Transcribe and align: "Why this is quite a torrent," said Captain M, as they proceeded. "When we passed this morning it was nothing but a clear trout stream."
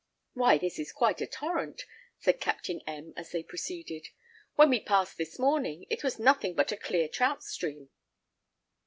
"Why 0.33 0.57
this 0.57 0.79
is 0.79 0.91
quite 0.91 1.21
a 1.21 1.27
torrent," 1.27 1.83
said 2.17 2.41
Captain 2.41 2.81
M, 2.87 3.13
as 3.15 3.29
they 3.31 3.43
proceeded. 3.43 4.07
"When 4.55 4.71
we 4.71 4.79
passed 4.79 5.15
this 5.19 5.37
morning 5.37 5.85
it 5.91 6.03
was 6.03 6.17
nothing 6.17 6.55
but 6.55 6.71
a 6.71 6.75
clear 6.75 7.07
trout 7.07 7.43
stream." 7.43 7.89